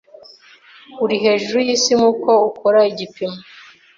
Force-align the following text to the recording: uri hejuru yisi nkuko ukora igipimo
uri 1.03 1.15
hejuru 1.25 1.57
yisi 1.67 1.91
nkuko 1.99 2.29
ukora 2.49 2.79
igipimo 2.91 3.37